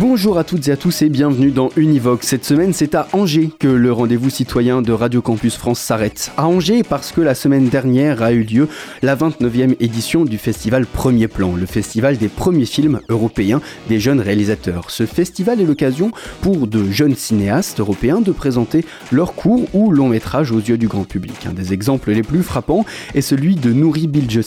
[0.00, 2.26] Bonjour à toutes et à tous et bienvenue dans Univox.
[2.26, 6.32] Cette semaine, c'est à Angers que le rendez-vous citoyen de Radio Campus France s'arrête.
[6.38, 8.66] À Angers parce que la semaine dernière a eu lieu
[9.02, 13.60] la 29e édition du festival Premier Plan, le festival des premiers films européens
[13.90, 14.90] des jeunes réalisateurs.
[14.90, 20.08] Ce festival est l'occasion pour de jeunes cinéastes européens de présenter leurs courts ou longs
[20.08, 21.46] métrages aux yeux du grand public.
[21.46, 24.40] Un des exemples les plus frappants est celui de Nouri Bilge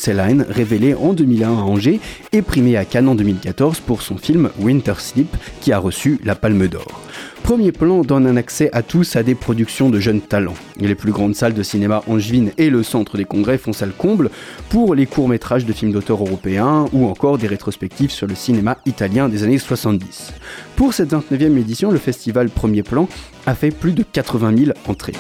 [0.49, 1.99] révélé en 2001 à Angers
[2.31, 5.27] et primé à Cannes en 2014 pour son film Winter Sleep
[5.61, 7.02] qui a reçu la Palme d'Or.
[7.43, 10.53] Premier plan donne un accès à tous à des productions de jeunes talents.
[10.79, 14.30] Les plus grandes salles de cinéma angevines et le centre des congrès font salle comble
[14.69, 19.27] pour les courts-métrages de films d'auteurs européens ou encore des rétrospectives sur le cinéma italien
[19.27, 20.31] des années 70.
[20.77, 23.09] Pour cette 29e édition, le festival Premier plan
[23.45, 25.13] a fait plus de 80 000 entrées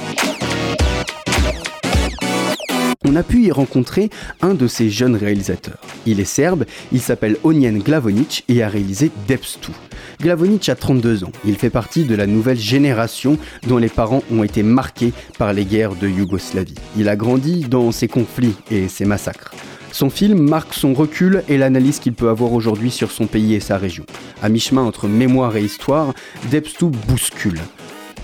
[3.05, 4.09] on a pu y rencontrer
[4.41, 5.79] un de ces jeunes réalisateurs.
[6.05, 9.73] Il est serbe, il s'appelle Onien Glavonic et a réalisé Deps 2.
[10.21, 11.31] Glavonic a 32 ans.
[11.45, 13.37] Il fait partie de la nouvelle génération
[13.67, 16.75] dont les parents ont été marqués par les guerres de Yougoslavie.
[16.97, 19.53] Il a grandi dans ces conflits et ces massacres.
[19.91, 23.59] Son film marque son recul et l'analyse qu'il peut avoir aujourd'hui sur son pays et
[23.59, 24.05] sa région.
[24.41, 26.13] À mi-chemin entre mémoire et histoire,
[26.49, 27.59] Deps 2 bouscule.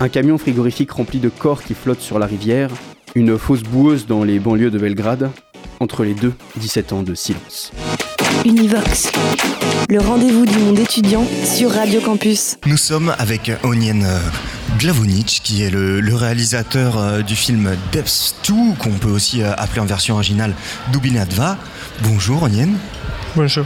[0.00, 2.70] Un camion frigorifique rempli de corps qui flotte sur la rivière,
[3.14, 5.30] une fosse boueuse dans les banlieues de Belgrade,
[5.80, 7.72] entre les deux, 17 ans de silence.
[8.44, 9.10] Univox,
[9.88, 12.56] le rendez-vous du monde étudiant sur Radio Campus.
[12.66, 14.18] Nous sommes avec Onien euh,
[14.78, 19.80] Glavonic, qui est le, réalisateur euh, du film Depths 2, qu'on peut aussi euh, appeler
[19.80, 20.54] en version originale
[20.92, 21.58] Dubinadva.
[22.02, 22.68] Bonjour Onien.
[23.36, 23.64] Bonjour.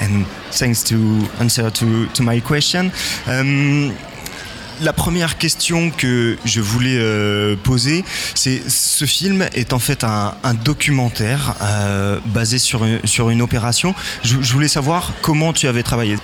[0.00, 0.96] And thanks to
[1.40, 2.90] answer to, to my question.
[3.26, 3.92] Um,
[4.80, 8.04] la première question que je voulais euh, poser,
[8.34, 13.94] c'est ce film est en fait un, documentaire euh, basé sur une, sur une opération.
[14.24, 16.16] Je, voulais savoir comment tu avais travaillé.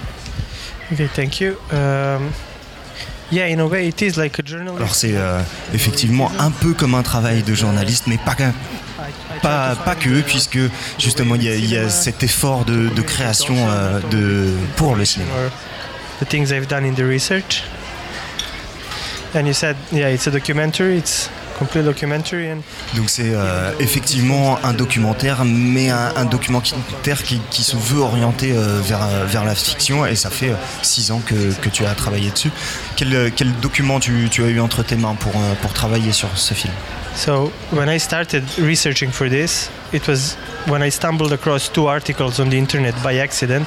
[0.90, 1.52] Ok, thank you.
[1.72, 2.30] Um,
[3.30, 4.76] yeah, in a way, it is like a journalist.
[4.76, 5.40] Alors c'est euh,
[5.74, 8.36] effectivement un peu comme un travail de journaliste, mais pas
[9.42, 10.58] pas, pas que, puisque
[10.98, 13.54] justement il y, a, cet effort de, de création
[14.10, 15.30] de, pour le cinéma.
[16.20, 17.62] The things I've done in the research.
[19.36, 20.96] And you said, yeah, it's a documentary.
[20.96, 22.50] It's complete documentary.
[22.50, 22.62] And
[22.94, 28.52] Donc c'est euh, effectivement un documentaire, mais un, un documentaire qui, qui, se veut orienter
[28.52, 30.06] euh, vers, vers la fiction.
[30.06, 32.50] Et ça fait euh, six ans que, que, tu as travaillé dessus.
[32.96, 36.28] Quel, quel document tu, tu, as eu entre tes mains pour, euh, pour travailler sur
[36.34, 36.72] ce film?
[37.14, 40.36] So when I started researching for this, it was
[40.66, 43.66] when I stumbled across two articles on the internet by accident.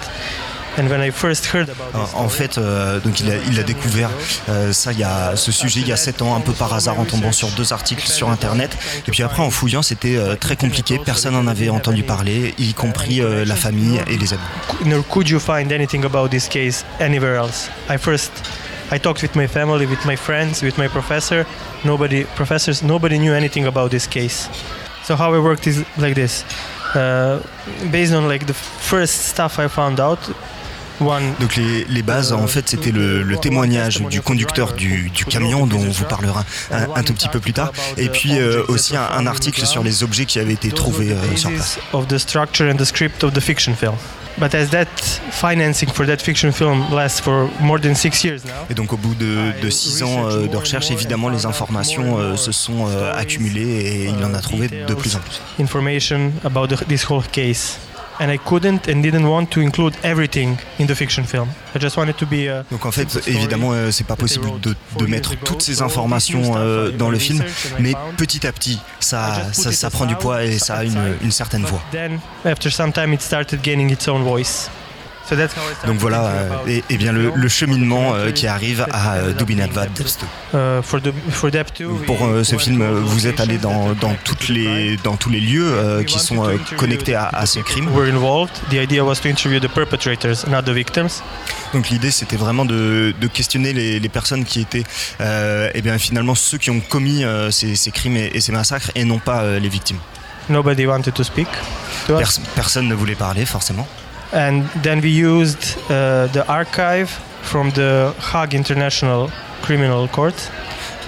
[2.14, 4.10] En fait, euh, donc il a, il a découvert
[4.48, 6.74] euh, ça, il y a ce sujet il y a 7 ans, un peu par
[6.74, 8.78] hasard en tombant sur deux articles sur internet.
[9.08, 11.00] Et puis après, en fouillant, c'était euh, très compliqué.
[11.04, 15.04] Personne n'en avait entendu parler, y compris la famille et les amis.
[15.10, 17.70] Could you find anything about this case anywhere else?
[17.90, 18.32] I first
[18.92, 21.46] I talked with my family, with my friends, with my professor.
[21.84, 24.50] Nobody, professors, nobody knew anything about this case.
[25.04, 26.44] So how I worked is like this.
[26.96, 27.40] Uh,
[27.92, 30.20] based on like the first stuff I found out,
[31.40, 36.06] donc les, bases, en fait, c'était le, témoignage du conducteur du, camion dont on vous
[36.06, 40.04] parlera un, tout petit peu plus tard, et puis euh, aussi un, article sur les
[40.04, 41.80] objets qui avaient été trouvés euh, sur place.
[44.38, 44.88] But as that
[45.32, 48.52] financing for that fiction film lasts for more than six years now.
[48.70, 52.52] Et donc au bout de, de six ans euh, de recherche, évidemment les informations se
[52.54, 55.42] sont accumulées et il en a trouvé de plus en plus.
[55.60, 57.80] Information about this whole case
[58.20, 61.50] and I couldn't and didn't want to include everything in the fiction film.
[61.76, 64.76] I just wanted to be a Donc en fait, évidemment, euh, c'est pas possible de,
[64.98, 67.44] de, mettre toutes ces informations euh, dans le film,
[67.80, 71.32] mais petit à petit, ça, ça, ça prend du poids et ça a une, une
[71.32, 71.82] certaine voix.
[71.92, 74.70] Then, after some time, it started gaining its own voice.
[75.86, 79.90] Donc voilà, euh, et, et, bien le, le cheminement euh, qui arrive à euh, Dubinadvad
[80.56, 80.82] euh,
[82.06, 86.20] Pour ce film, vous êtes allé dans, dans, toutes les, dans tous les lieux qui
[86.20, 86.44] sont
[86.78, 87.90] connectés à, à, ce crime.
[91.74, 94.84] Donc l'idée c'était vraiment de, de, questionner les, les, personnes qui étaient
[95.20, 99.06] et bien finalement ceux qui ont commis ces, ces, crimes et, et, ces massacres et
[99.06, 100.00] non pas les victimes.
[100.50, 101.48] Nobody wanted to speak.
[102.08, 103.88] Pers personne ne voulait parler forcément.
[104.34, 107.10] And then we used uh, the archive
[107.42, 109.30] from the Hague International
[109.62, 110.36] Criminal Court.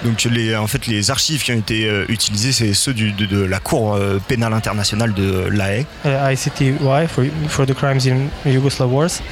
[0.04, 3.24] Donc les, en fait, les archives qui ont été euh, utilisées, c'est ceux du- de,
[3.24, 5.86] de la Cour euh, pénale internationale de La Haye.
[6.04, 9.22] uh, ICTY for, for the crimes in Yugoslav wars.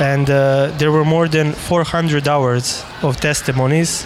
[0.00, 4.04] And uh, there were more than 400 hours of testimonies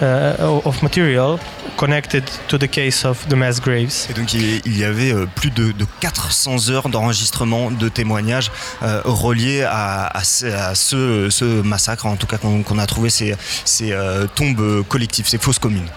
[0.00, 1.38] uh, of material
[1.76, 4.08] connected to the case of the mass graves.
[4.10, 8.50] Et donc il, y avait euh, plus de, de 400 heures d'enregistrement de témoignages
[8.82, 12.86] euh, reliés à, à ce, à ce- ce massacre, en tout cas qu'on qu'on a
[12.86, 13.34] trouvé ces,
[13.64, 15.88] ces euh, tombes collectives, ces fosses communes.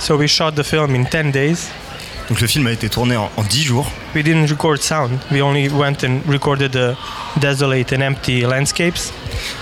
[0.00, 1.68] So we shot the film in 10 days.
[2.28, 3.90] Donc le film a été tourné en, en 10 jours.
[4.14, 5.18] We didn't record sound.
[5.30, 6.94] We only went and recorded the
[7.40, 9.12] desolate and empty landscapes.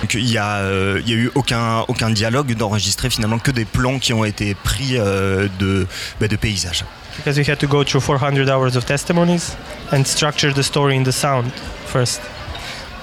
[0.02, 3.52] Donc il y a, euh, il y a eu aucun, aucun dialogue d'enregistrer finalement que
[3.52, 5.86] des plans qui ont été pris euh, de,
[6.20, 6.84] bah, de paysages.
[7.18, 9.56] because we had to go through 400 hours of testimonies
[9.92, 11.46] and structure the story in the sound
[11.86, 12.20] first.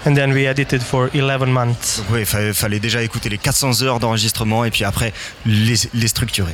[0.06, 2.04] And then we edited for 11 months.
[2.12, 5.14] Oui, il fa- fallait déjà écouter les 400 heures d'enregistrement et puis après
[5.46, 6.54] les, les structurer.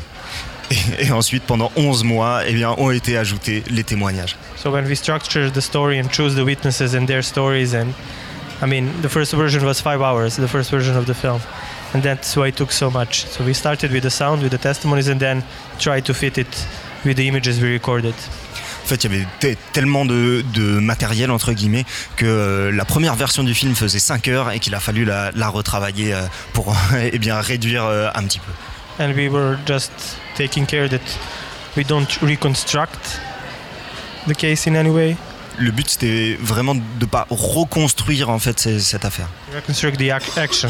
[0.72, 4.36] Et, et ensuite, pendant 11 mois, eh bien, ont été ajoutés les témoignages.
[4.56, 7.88] So when we structured the story and chose the witnesses and their stories, and
[8.62, 11.40] I mean, the first version was five hours, the first version of the film.
[11.96, 13.26] And that's why it took so much.
[13.26, 15.44] So we started with the sound, with the testimonies, and then
[15.80, 16.68] tried to fit it
[17.04, 18.14] with the images we recorded.
[18.84, 22.86] En fait, il y avait te- tellement de, de matériel, entre guillemets, que euh, la
[22.86, 26.22] première version du film faisait 5 heures et qu'il a fallu la, la retravailler euh,
[26.54, 26.76] pour
[27.12, 28.52] eh bien, réduire euh, un petit peu.
[29.04, 29.92] And we were just
[30.40, 31.02] taking care that
[31.76, 33.20] we don't reconstruct
[34.28, 35.16] the case in any way.
[35.58, 39.28] Le but, c'était vraiment de ne pas reconstruire en fait ces- cette affaire.
[39.54, 40.70] reconstruct the ac- action.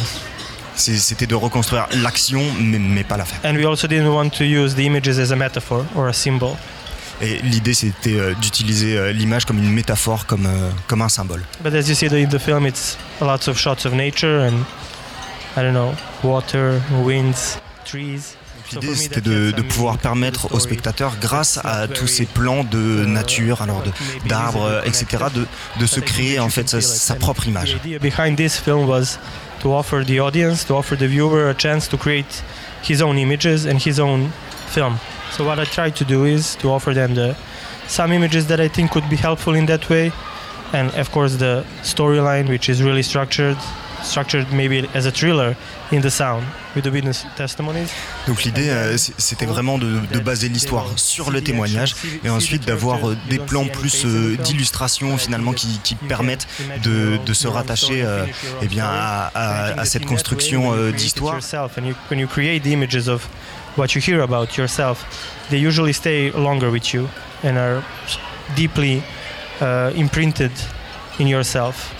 [0.75, 3.39] C'est- C'était de reconstruire l'action, mais, mais pas l'affaire.
[3.43, 6.51] And we also didn't want to use the images as a metaphor or a symbol.
[7.21, 11.43] Et l'idée, c'était euh, d'utiliser euh, l'image comme une métaphore, comme, euh, comme un symbole.
[11.61, 14.63] But as you see in the film, it's lots of shots of nature and
[15.57, 15.93] I don't know,
[16.23, 18.35] water, winds, trees.
[18.71, 23.61] L'idée, c'était de, pouvoir permettre aux spectateurs, grâce à tous ces plans de uh, nature,
[23.61, 23.83] alors
[24.25, 25.45] d'arbres, etc., de,
[25.79, 27.77] de se créer en fait sa, propre image.
[27.83, 29.19] The idea behind this film was
[29.61, 32.43] to offer the audience, to offer the viewer a chance to create
[32.83, 34.29] his own images and his own
[34.67, 34.97] film.
[35.31, 37.35] So what I to do is to offer them the
[37.87, 40.11] some images that I think could be helpful in that way,
[40.73, 43.57] and of course the storyline, which is really structured,
[44.03, 45.55] structured maybe as a thriller
[45.91, 46.43] in the sound
[46.75, 47.87] with the witness testimonies.
[48.27, 53.09] Donc l'idée, euh, c'était vraiment de, de baser l'histoire sur le témoignage et ensuite d'avoir
[53.09, 56.47] euh, des plans plus euh, d'illustration finalement qui, qui permettent
[56.83, 58.25] de, de se rattacher euh,
[58.61, 61.39] eh bien, à, à- à cette construction d'histoire.
[62.09, 63.27] when you create the images of
[63.77, 65.05] what you hear about yourself,
[65.49, 67.07] they usually stay longer with you
[67.43, 67.81] and are
[68.55, 69.01] deeply
[69.61, 70.51] uh, imprinted
[71.19, 71.93] in yourself.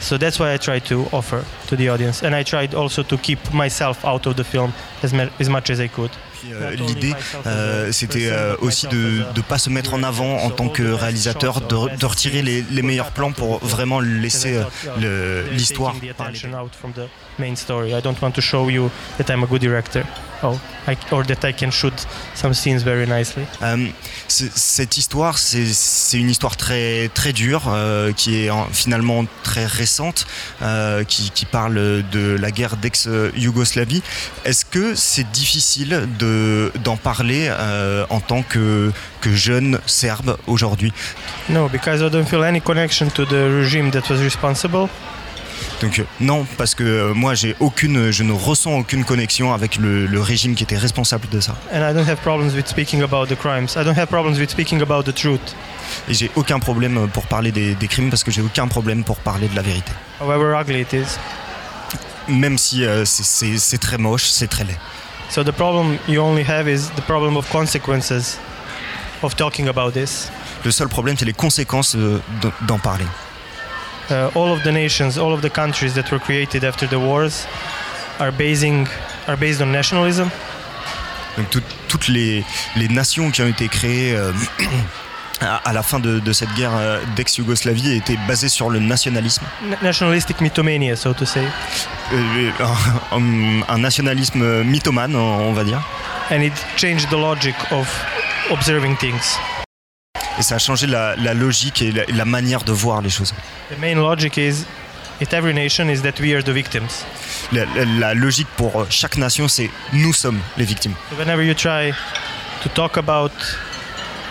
[0.00, 3.16] So that's why I try to offer to the audience, and I tried also to
[3.18, 4.72] keep myself out of the film
[5.02, 6.10] as, ma- as much as I could.
[6.40, 7.14] Puis, euh, L'idée,
[7.46, 11.60] euh, c'était euh, aussi de ne pas se mettre en avant en tant que réalisateur,
[11.62, 14.60] de, re- de retirer les, les meilleurs plans pour vraiment laisser
[15.02, 16.36] euh, l'histoire taking the parler.
[16.38, 17.08] attention out from the
[17.38, 17.92] main story.
[17.94, 20.04] I don't want to show you that I'm a good director,
[20.42, 23.44] oh, I, or that I can shoot some scenes very nicely.
[24.28, 29.64] C'est- cette histoire, c'est une histoire très très dure, euh, qui est en- finalement très
[29.64, 30.26] récente,
[30.62, 34.02] euh, qui, qui parle de la guerre d'ex-Yougoslavie.
[34.44, 40.92] Est-ce que c'est difficile de d'en parler euh, en tant que que jeune serbe aujourd'hui?
[41.48, 44.88] No, because I don't feel any connection to the regime that was responsible.
[45.80, 49.76] Donc euh, non, parce que euh, moi j'ai aucune, je ne ressens aucune connexion avec
[49.76, 51.54] le, le régime qui était responsable de ça.
[51.72, 53.68] And I don't have problems with speaking about the crimes.
[53.76, 55.54] I don't have problems with speaking about the truth.
[56.08, 59.16] Et j'ai aucun problème pour parler des, des crimes parce que j'ai aucun problème pour
[59.18, 59.92] parler de la vérité.
[60.20, 61.18] However ugly it is.
[62.28, 64.76] Même si euh, c'est- très moche, c'est très laid.
[65.30, 68.38] So the problem you only have is the problem of consequences
[69.22, 70.30] of talking about this.
[70.64, 73.06] Le seul problème, c'est les conséquences euh, d'en- d'en parler.
[74.10, 77.46] Uh, all of the nations, all of the countries that were created after the wars
[78.20, 78.86] are basing
[79.26, 80.28] are based on nationalism.
[81.36, 82.44] Donc tout- toutes les,
[82.76, 84.32] les nations qui ont été créées euh,
[85.40, 89.44] à, la fin de, de cette guerre euh, d'ex-Yougoslavie étaient basées sur le nationalisme.
[89.82, 91.44] Nationalistic mythomania, so to say.
[92.12, 92.50] Euh,
[93.12, 95.82] un, un nationalisme mythomane, on va dire.
[96.30, 97.88] And it changed the logic of
[98.50, 99.38] observing things.
[100.38, 103.32] Et ça a changé la, la logique et la, la manière de voir les choses.
[103.70, 104.64] The main logic is
[105.20, 107.04] at every nation is that we are the victims.
[107.52, 107.64] La,
[107.98, 110.94] la- logique pour euh, chaque nation, c'est nous sommes les victimes.
[111.10, 111.92] So whenever you try
[112.62, 113.32] to talk about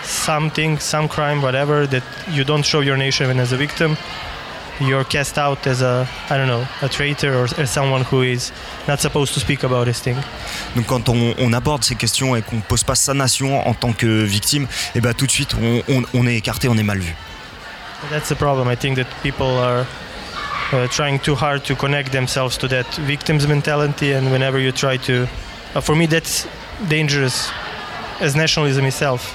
[0.06, 3.96] something, some crime, whatever, that you don't show your nation as a victim,
[4.80, 8.52] you're cast out as a I don't know a traitor or as someone who is
[8.86, 10.16] not supposed to speak about this thing.
[10.74, 13.92] Donc quand on, on aborde ces questions et qu'on pose pas sa nation en tant
[13.92, 16.98] que victime, et ben tout de suite on, on, on est écarté, on est mal
[16.98, 17.14] vu.
[18.10, 18.68] That's the problem.
[18.68, 19.86] I think that people are
[20.72, 24.98] uh, trying too hard to connect themselves to that victim's mentality, and whenever you try
[24.98, 25.26] to,
[25.74, 26.46] uh, for me, that's
[26.88, 27.50] dangerous
[28.20, 29.34] as nationalism itself.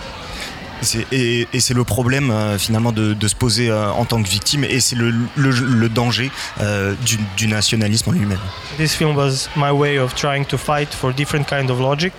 [1.11, 4.27] Et, et c'est le problème euh, finalement de, de se poser euh, en tant que
[4.27, 8.39] victime et c'est le, le, le danger euh, du, du nationalisme en lui-même.
[8.77, 12.13] This film was my way of trying to fight for different kind of logic,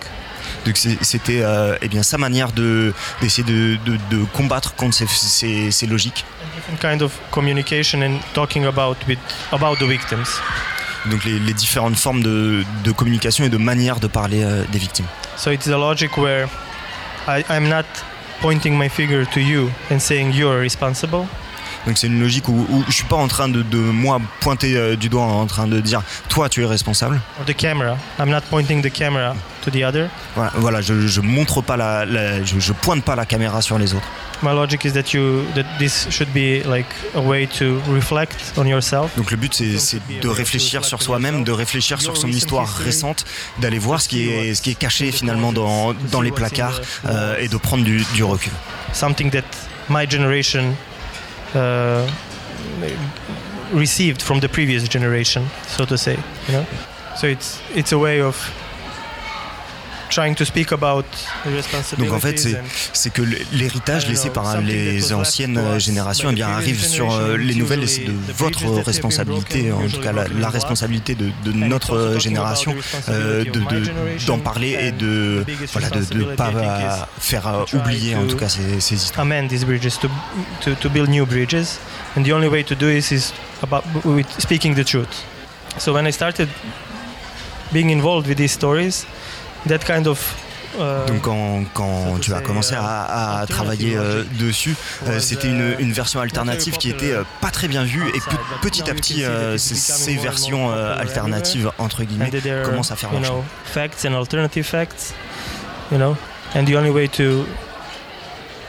[0.65, 5.07] Donc c'était euh, eh bien sa manière de d'essayer de, de, de combattre contre ces,
[5.07, 6.23] ces, ces logiques.
[6.55, 9.19] different kind of communication, and talking about with
[9.51, 10.39] about the victims.
[11.07, 14.79] Donc les, les différentes formes de, de communication et de manière de parler euh, des
[14.79, 15.07] victimes.
[15.35, 16.47] So it's a logic where
[17.27, 17.85] I, I'm not
[18.43, 21.25] pointing my finger to you and saying you're responsible.
[21.85, 24.75] Donc c'est une logique où, où je suis pas en train de, de moi pointer
[24.77, 27.19] euh, du doigt en train de dire toi tu es responsable.
[27.39, 27.97] Or the camera.
[28.19, 29.35] I'm not pointing the camera
[29.65, 30.07] to the other.
[30.35, 33.77] Voilà, voilà je, je montre pas la, la- je, je pointe pas la caméra sur
[33.77, 34.07] les autres.
[34.41, 38.65] My logic is that you that this should be like a way to reflect on
[38.65, 39.15] yourself.
[39.15, 43.25] Donc le but c'est de réfléchir sur soi-même, de réfléchir sur son histoire récente,
[43.59, 47.37] d'aller voir ce qui est ce qui est caché finalement dans, dans les placards euh,
[47.39, 48.51] et de prendre du, du recul.
[48.91, 49.43] Something that
[49.89, 50.75] my generation
[51.55, 52.09] Uh,
[53.71, 56.17] received from the previous generation, so to say.
[56.47, 56.65] You know,
[57.17, 58.35] so it's it's a way of
[60.13, 61.03] trying to speak about
[61.97, 62.37] Donc en fait,
[62.93, 67.83] c'est que l'héritage laissé par les anciennes générations eh bien, arrive sur euh, les nouvelles
[67.83, 72.75] et c'est de votre responsabilité, en tout cas la, la responsabilité de, de notre génération,
[73.09, 76.89] euh, de- de- d'en parler et de voilà de ne pas euh,
[77.19, 79.25] faire euh, oublier en tout cas ces, ces histoires.
[79.25, 80.07] amend these bridges to,
[80.61, 81.79] to, to build new bridges
[82.15, 85.23] and the only way to do this is about with speaking the truth
[85.77, 86.47] so when i started
[87.71, 89.05] being involved with these stories
[89.67, 90.19] that kind of
[90.75, 94.75] uh, Donc quand, quand tu as commencé à, à travailler euh, dessus,
[95.07, 98.03] euh, c'était une, une version alternative qui était euh, pas très bien vue.
[98.09, 102.31] Et pe- petit à petit euh, ces, versions euh, alternatives entre guillemets
[102.65, 105.13] commencent à faire know facts and alternative facts
[105.91, 106.15] you know.
[106.55, 107.45] And the only way to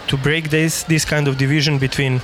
[0.08, 2.20] to break this this kind of division between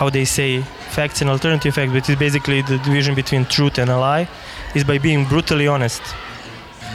[0.00, 3.88] how they say facts and alternative facts but it's basically the division between truth and
[3.88, 4.26] a lie
[4.74, 6.02] is by being brutally honest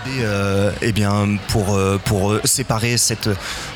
[0.08, 3.30] L'idée, euh, eh bien, pour, euh, pour euh, séparer cette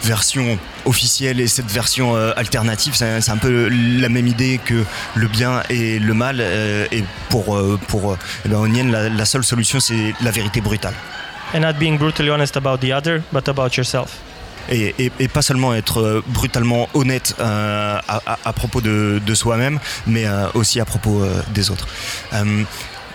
[0.03, 4.83] version officielle et cette version alternative, c'est un peu la même idée que
[5.15, 6.41] le bien et le mal.
[6.41, 7.57] et pour,
[7.87, 8.17] pour
[8.49, 10.93] eh Onion, la, la seule solution, c'est la vérité brutale.
[11.53, 14.09] and not being brutally honest about the other but about yourself
[14.69, 19.35] Et, et- et pas seulement être brutalement honnête euh, à, à- à propos de, de
[19.35, 21.87] soi-même, mais euh, aussi à propos euh, des autres.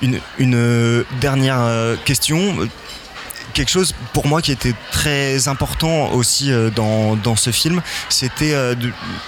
[0.03, 1.63] Une, une, dernière
[2.05, 2.55] question.
[3.57, 8.53] Quelque chose pour moi qui était très important aussi euh, dans, dans ce film, c'était
[8.53, 8.75] euh,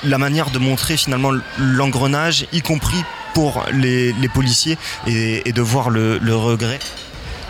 [0.05, 5.63] la manière de montrer finalement l'engrenage, y compris pour les, les policiers, et, et de
[5.63, 6.79] voir le, le regret.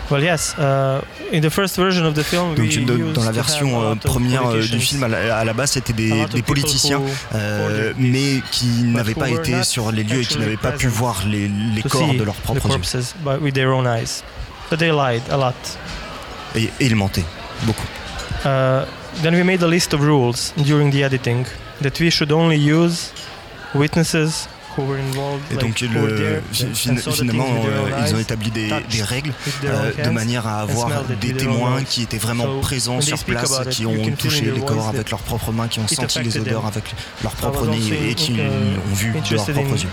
[0.09, 1.01] well yes uh,
[1.35, 3.95] in the first version of the film Donc, we de- used dans la version euh,
[3.95, 7.01] première du film, à la, à la base, c'était des, politiciens,
[7.35, 11.23] euh, mais qui n'avaient pas été sur les lieux et qui n'avaient pas pu voir
[11.27, 13.01] les, les corps de leurs propres yeux.
[16.55, 17.25] Et, et ils mentaient
[17.63, 17.85] beaucoup.
[18.45, 18.85] Uh,
[19.21, 21.45] then we made a list of rules during the editing
[21.81, 23.11] that we should only use
[23.75, 25.41] witnesses who were involved.
[25.51, 26.41] Et like, donc, were le- there
[26.73, 28.71] fin- finalement, euh, ils ont établi des,
[29.03, 29.33] règles
[29.65, 33.69] euh, de manière à avoir des témoins qui étaient vraiment So, présents sur place, it,
[33.69, 36.71] qui ont touché les corps avec leurs propres mains, qui ont senti les odeurs them.
[36.71, 36.83] avec
[37.23, 39.89] leurs propres nez et qui uh, ont vu de leurs propres yeux.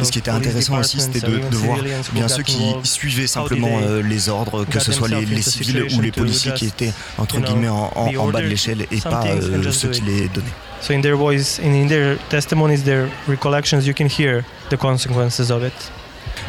[0.00, 1.78] Et ce qui était intéressant aussi, c'était de, de voir
[2.12, 6.00] bien ceux qui suivaient simplement euh, les ordres, que ce soit les, les civils ou
[6.00, 9.70] les policiers qui étaient entre guillemets en, en- en bas de l'échelle et pas euh,
[9.72, 10.46] ceux qui les donnaient.
[10.80, 15.50] So in their voice, in, in their testimonies, their recollections, you can hear the consequences
[15.50, 15.72] of it.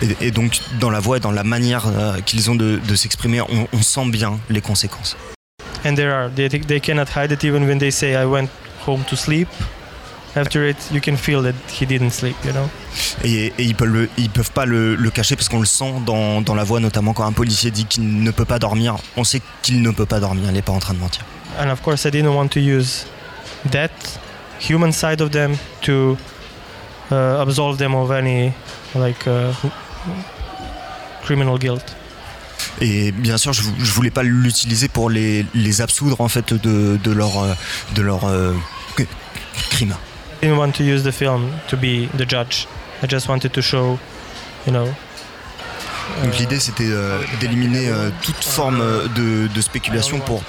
[0.04, 2.96] Et, et donc dans la voix et dans la manière euh, qu'ils ont de, de
[2.96, 5.18] s'exprimer, on, on sent bien les conséquences.
[5.84, 8.50] And there are they they cannot hide it even when they say I went
[8.86, 9.48] home to sleep.
[10.36, 12.36] After it, you can feel that he didn't sleep.
[12.46, 12.70] You know?
[13.24, 15.94] Et, et ils peuvent le- ils peuvent pas le, le cacher parce qu'on le sent
[16.06, 18.96] dans, dans la voix, notamment quand un policier dit qu'il ne peut pas dormir.
[19.18, 21.24] On sait qu'il ne peut pas dormir, il n'est pas en train de mentir.
[21.60, 23.06] And of course, I didn't want to use
[23.72, 23.90] that
[24.60, 26.16] human side of them to
[27.12, 28.54] uh, absolve them of any
[28.96, 29.52] like uh,
[31.24, 31.96] criminal guilt.
[32.82, 36.98] Et bien sûr, je, je voulais pas l'utiliser pour les, les absoudre en fait de,
[37.04, 37.54] de leur, euh,
[37.96, 38.54] de leur euh,
[39.72, 39.96] crime.
[40.42, 42.68] Didn't want to use the film to be the judge.
[43.02, 44.00] I just wanted to show,
[44.66, 44.94] you know.
[46.24, 50.42] Donc l'idée c'était euh, d'éliminer euh, toute forme euh, de, de spéculation pour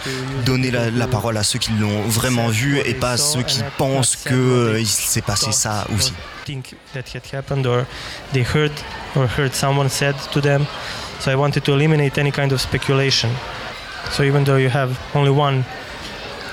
[0.47, 3.61] donner la, la parole à ceux qui l'ont vraiment vu et pas à ceux qui
[3.77, 6.15] pensent que euh, s'est passé ça aussi.
[6.47, 7.85] think that had happened or
[8.33, 8.73] they heard
[9.15, 10.67] or heard someone said to them.
[11.21, 13.31] So I wanted to eliminate any kind of speculation.
[14.11, 15.65] So even though you have only one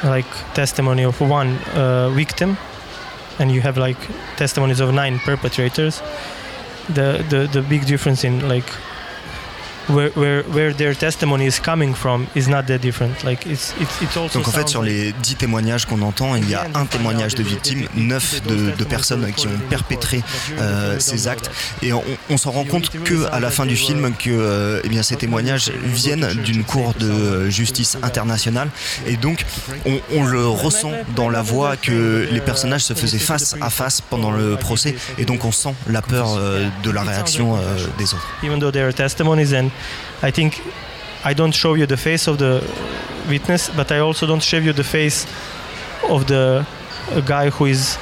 [0.04, 2.58] like testimony of one uh, victim
[3.40, 3.98] and you have like
[4.38, 6.02] testimonies of nine perpetrators,
[6.90, 8.70] the, the, the big difference in like
[9.90, 13.24] where, where, where their testimony is coming from is not that different.
[13.24, 16.50] Like it's, it's, it's also Donc en fait sur les 10 témoignages qu'on entend, il
[16.50, 20.24] y a un témoignage de victime, 9 de, de personnes qui ont perpétré
[20.60, 21.50] euh, ces actes
[21.82, 24.90] et on, on s'en rend compte que à la fin du film que euh, eh
[24.90, 28.70] bien, ces témoignages viennent d'une cour de justice internationale
[29.06, 29.46] et donc
[29.86, 34.02] on, on le ressent dans la voix que les personnages se faisaient face à face
[34.02, 37.60] pendant le procès et donc on sent la peur euh, de la réaction euh,
[37.98, 38.28] des autres.
[40.22, 40.62] I think
[41.24, 42.62] i don't show you the face of the
[43.30, 45.26] witness but i also don't show you the face
[46.10, 46.66] of the
[47.26, 47.98] guy who is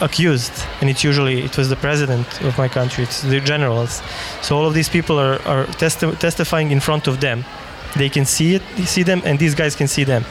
[0.00, 0.52] accused.
[0.80, 3.04] And it's usually it was the president of my country.
[3.04, 4.02] It's the generals.
[4.42, 7.44] So all of these people are, are testi- testifying in front of them.
[7.96, 10.24] They can see it see them and these guys can see them.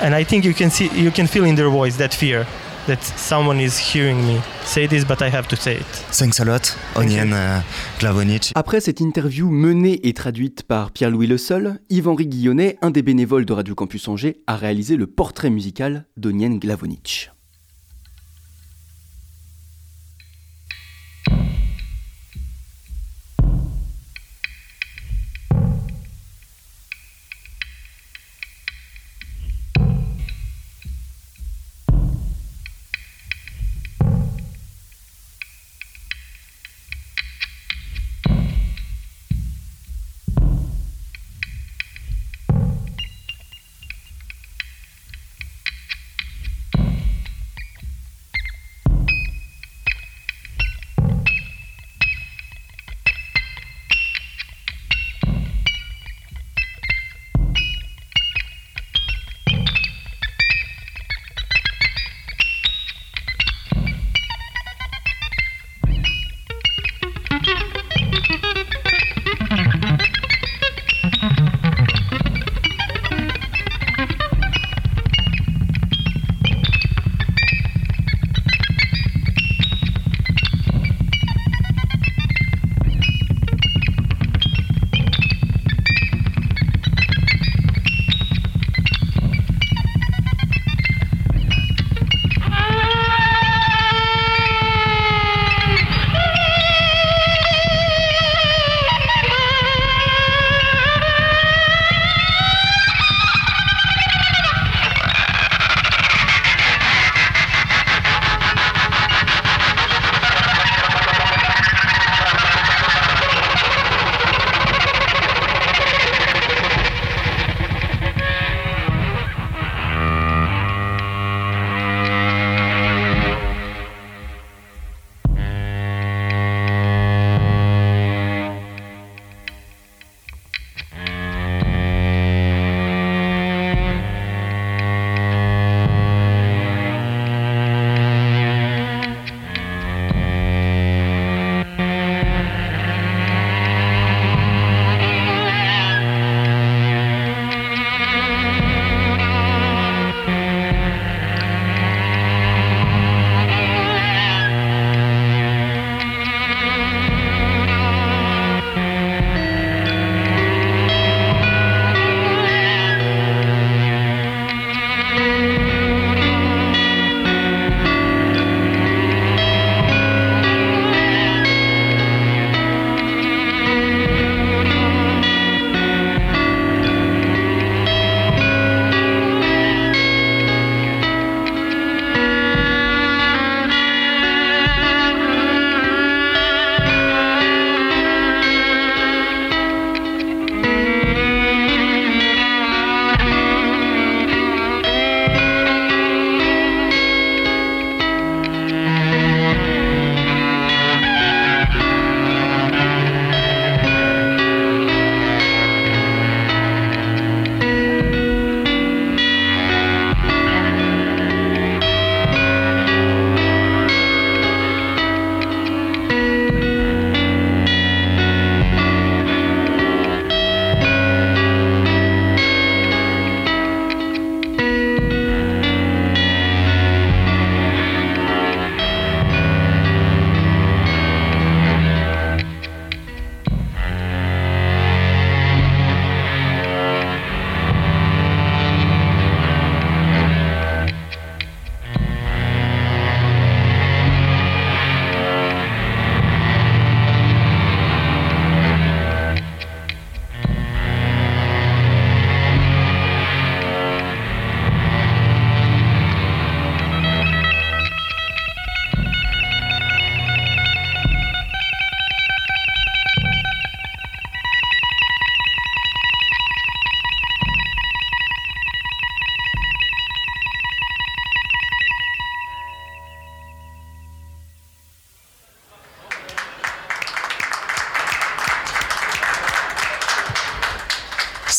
[0.00, 2.46] And i think you can see you can feel in their voice that fear
[2.86, 6.44] that someone is hearing me say this but i have to say it Thanks a
[6.44, 7.58] lot, Onion euh,
[7.98, 8.52] Glavonic.
[8.54, 13.44] Après cette interview menée et traduite par Pierre-Louis Le Seul, Yves-Henri Guillonnet, un des bénévoles
[13.44, 17.30] de Radio Campus Angers, a réalisé le portrait musical d'Onienne Glavonic.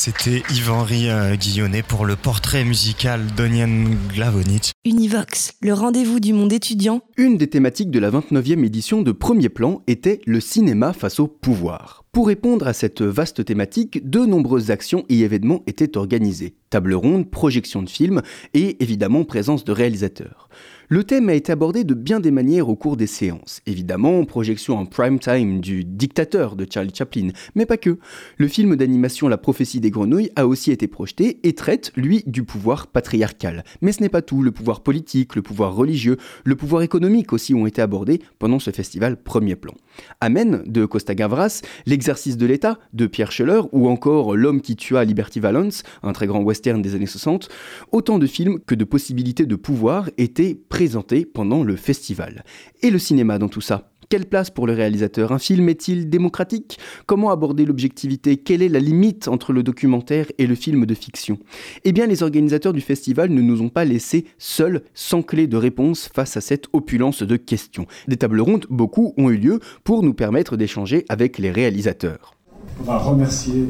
[0.08, 4.72] C'était Yves-Henri Guillonnet pour le portrait musical d'Onion Glavonich.
[4.86, 7.02] Univox, le rendez-vous du monde étudiant.
[7.18, 11.28] Une des thématiques de la 29e édition de Premier Plan était le cinéma face au
[11.28, 12.06] pouvoir.
[12.14, 16.56] Pour répondre à cette vaste thématique, de nombreuses actions et événements étaient organisés.
[16.70, 18.22] Table ronde, projection de films
[18.54, 20.48] et évidemment présence de réalisateurs.
[20.90, 23.60] Le thème a été abordé de bien des manières au cours des séances.
[23.66, 28.00] Évidemment, projection en prime time du Dictateur de Charlie Chaplin, mais pas que.
[28.38, 32.44] Le film d'animation La prophétie des grenouilles a aussi été projeté et traite, lui, du
[32.44, 33.66] pouvoir patriarcal.
[33.82, 37.54] Mais ce n'est pas tout, le pouvoir politique, le pouvoir religieux, le pouvoir économique aussi
[37.54, 39.74] ont été abordés pendant ce festival premier plan.
[40.22, 45.04] Amen de Costa Gavras, L'exercice de l'État de Pierre Scheller ou encore L'homme qui tua
[45.04, 47.50] Liberty Valance, un très grand western des années 60,
[47.92, 52.44] autant de films que de possibilités de pouvoir étaient présenté pendant le festival.
[52.84, 53.90] Et le cinéma dans tout ça?
[54.10, 55.32] Quelle place pour le réalisateur?
[55.32, 56.78] Un film est-il démocratique?
[57.08, 58.38] Comment aborder l'objectivité?
[58.38, 61.40] Quelle est la limite entre le documentaire et le film de fiction?
[61.84, 65.58] Eh bien, les organisateurs du festival ne nous ont pas laissés seuls, sans clé de
[65.58, 67.88] réponse face à cette opulence de questions.
[68.08, 72.36] Des tables rondes, beaucoup, ont eu lieu pour nous permettre d'échanger avec les réalisateurs.
[72.82, 73.62] On va remercier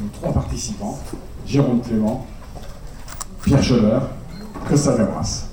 [0.00, 1.00] nos trois participants,
[1.48, 2.28] Jérôme Clément,
[3.42, 3.98] Pierre Scholler,
[4.68, 5.48] Costa Gavras.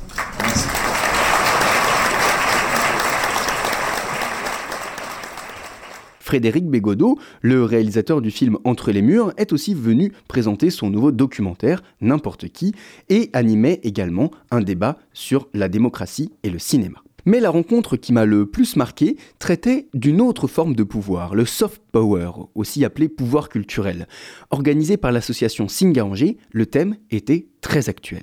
[6.29, 11.11] Frédéric Bégodeau, le réalisateur du film Entre les murs, est aussi venu présenter son nouveau
[11.11, 12.75] documentaire N'importe qui
[13.09, 17.01] et animait également un débat sur la démocratie et le cinéma.
[17.25, 21.45] Mais la rencontre qui m'a le plus marqué traitait d'une autre forme de pouvoir, le
[21.45, 24.07] soft power, aussi appelé pouvoir culturel.
[24.51, 28.21] Organisé par l'association Singa Angers, le thème était très actuel.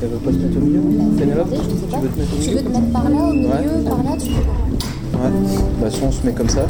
[0.00, 0.16] Tu veux
[2.62, 5.18] te mettre par là, au milieu, par là, tu peux.
[5.18, 5.30] Ouais,
[5.78, 6.66] bah si on se met comme ça.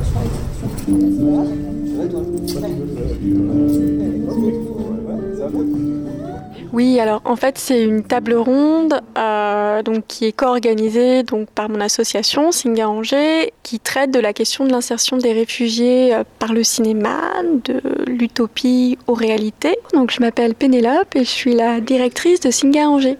[6.73, 11.69] Oui, alors en fait c'est une table ronde euh, donc qui est co-organisée donc par
[11.69, 16.53] mon association Singa Angers qui traite de la question de l'insertion des réfugiés euh, par
[16.53, 17.19] le cinéma,
[17.65, 19.77] de l'utopie aux réalités.
[19.95, 23.19] Donc je m'appelle Pénélope et je suis la directrice de Singa Angers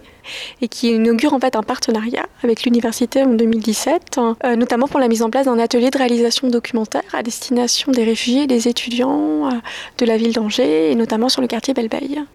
[0.61, 5.07] et qui inaugure en fait un partenariat avec l'université en 2017, euh, notamment pour la
[5.07, 9.47] mise en place d'un atelier de réalisation documentaire à destination des réfugiés et des étudiants
[9.47, 9.55] euh,
[9.97, 11.89] de la ville d'Angers et notamment sur le quartier belle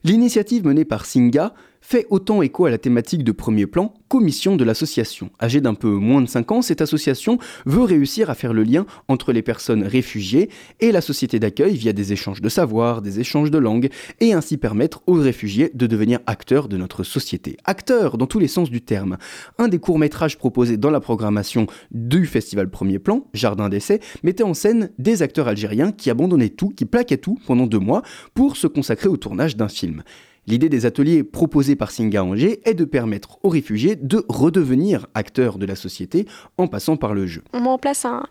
[0.05, 1.53] L'initiative menée par Singa
[1.87, 5.31] fait autant écho à la thématique de premier plan commission de l'association.
[5.40, 8.87] Âgée d'un peu moins de 5 ans, cette association veut réussir à faire le lien
[9.07, 13.53] entre les personnes réfugiées et la société d'accueil via des échanges de savoir, des échanges
[13.53, 17.57] de langues, et ainsi permettre aux réfugiés de devenir acteurs de notre société.
[17.64, 19.16] Acteurs dans tous les sens du terme.
[19.59, 24.55] Un des courts-métrages proposés dans la programmation du festival Premier Plan, Jardin d'essai, mettait en
[24.55, 28.03] scène des acteurs algériens qui abandonnaient tout, qui plaquaient tout pendant deux mois
[28.35, 30.03] pour se consacrer au tournage d'un film.
[30.46, 35.59] L'idée des ateliers proposés par Singa Angers est de permettre aux réfugiés de redevenir acteurs
[35.59, 37.42] de la société en passant par le jeu.
[37.52, 38.24] On met en place un,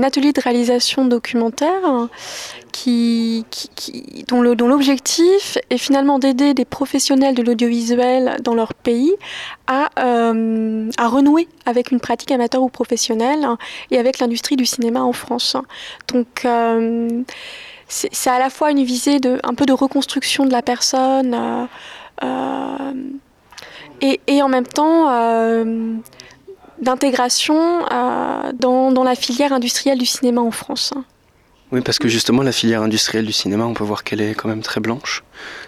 [0.00, 2.08] atelier de réalisation documentaire
[2.70, 3.44] qui,
[4.28, 9.12] dont l'objectif est finalement d'aider des professionnels de l'audiovisuel dans leur pays
[9.66, 13.44] à, euh, à, renouer avec une pratique amateur ou professionnelle
[13.90, 15.56] et avec l'industrie du cinéma en France.
[16.12, 17.22] Donc, euh,
[17.90, 21.66] c'est à la fois une visée de un peu de reconstruction de la personne euh,
[22.22, 22.92] euh,
[24.00, 25.94] et, en même temps euh,
[26.78, 27.84] d'intégration
[28.54, 30.94] dans, dans, la filière industrielle du cinéma en France.
[31.72, 34.48] Oui, parce que justement, la filière industrielle du cinéma, on peut voir qu'elle est quand
[34.48, 35.22] même très blanche,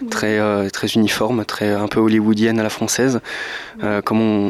[0.09, 3.21] très, euh, très uniforme, très un peu hollywoodienne à la française.
[3.83, 4.01] Euh,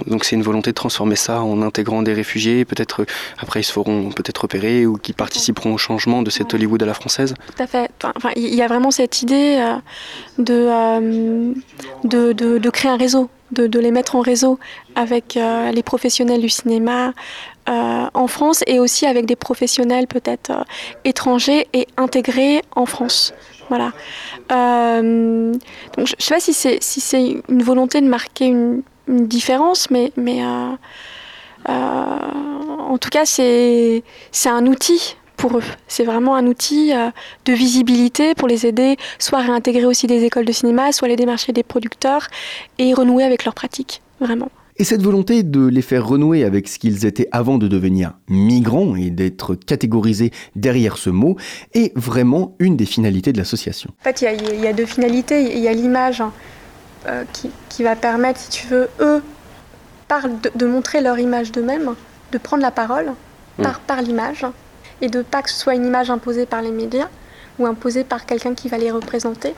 [0.08, 3.06] donc c'est une volonté de transformer ça en intégrant des réfugiés, peut-être
[3.38, 6.86] après ils se feront peut-être opérer ou qui participeront au changement de cette Hollywood à
[6.86, 7.36] la française.
[7.56, 7.90] Tout à fait.
[8.04, 9.78] Enfin, il y a vraiment cette idée euh,
[10.40, 11.54] de,
[12.04, 14.60] de, de, de, créer un réseau, de, de, les mettre en réseau
[14.96, 15.38] avec
[15.74, 17.14] les professionnels du cinéma,
[17.70, 20.64] euh, en France et aussi avec des professionnels peut-être euh,
[21.06, 23.34] étrangers et intégrés en France.
[23.70, 23.94] Voilà.
[24.52, 25.54] Euh,
[25.96, 30.14] donc je ne sais pas si c'est une volonté de marquer une, différence, mais
[30.46, 30.78] en
[33.02, 35.64] tout cas c'est c'est un outil pour eux.
[35.90, 40.46] C'est vraiment un outil de visibilité pour les aider, soit à réintégrer aussi des écoles
[40.46, 42.28] de cinéma, soit à les démarcher des producteurs
[42.78, 44.50] et renouer avec leurs pratiques, vraiment.
[44.78, 48.96] Et cette volonté de les faire renouer avec ce qu'ils étaient avant de devenir migrants
[48.96, 51.38] et d'être catégorisés derrière ce mot
[51.74, 53.92] est vraiment une des finalités de l'association.
[54.02, 55.56] En fait, il y, a deux finalités.
[55.56, 56.32] Il y a l'image hein,
[57.08, 57.24] euh,
[57.70, 59.22] qui, va permettre, si tu veux, eux,
[60.08, 60.24] par,
[60.56, 61.94] de, montrer leur image d'eux-mêmes,
[62.32, 63.14] de prendre la parole
[63.62, 63.82] par, mmh.
[63.86, 64.46] par l'image.
[65.02, 67.10] et de pas que ce soit une image imposée par les médias
[67.60, 69.54] ou imposée par quelqu'un qui va les représenter.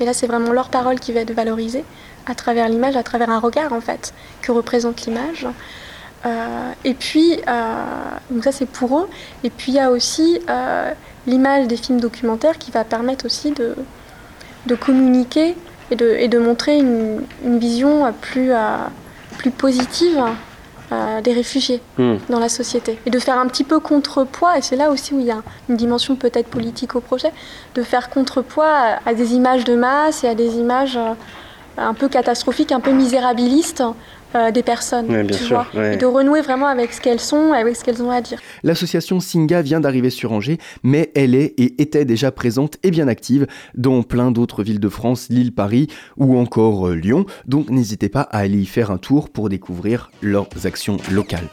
[0.00, 1.84] Mais là, c'est vraiment leur parole qui va être valorisée
[2.26, 4.12] à travers l'image, à travers un regard en fait
[4.42, 5.46] que représente l'image.
[6.24, 7.74] Euh, et puis, euh,
[8.30, 9.08] donc ça c'est pour eux.
[9.44, 10.92] Et puis il y a aussi euh,
[11.26, 13.76] l'image des films documentaires qui va permettre aussi de,
[14.66, 15.54] de communiquer
[15.90, 18.50] et de, et de montrer une, une vision plus,
[19.38, 20.20] plus positive
[21.22, 22.16] des réfugiés hmm.
[22.28, 22.98] dans la société.
[23.06, 25.42] Et de faire un petit peu contrepoids, et c'est là aussi où il y a
[25.68, 27.32] une dimension peut-être politique au projet,
[27.74, 30.96] de faire contrepoids à, des images de masse et à des images
[31.76, 33.82] un peu catastrophiques, un peu misérabilistes,
[34.34, 37.84] euh, des personnes, tu vois, et de renouer vraiment avec ce qu'elles sont, avec ce
[37.84, 38.38] qu'elles ont à dire.
[38.64, 43.08] L'association Singa vient d'arriver sur Angers, mais elle est et était déjà présente et bien
[43.08, 48.08] active dans plein d'autres villes de France, Lille, Paris ou encore euh, Lyon, donc n'hésitez
[48.08, 51.48] pas à aller y faire un tour pour découvrir leurs actions locales.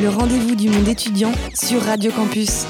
[0.00, 2.66] Le rendez-vous du monde étudiant sur Radio Campus.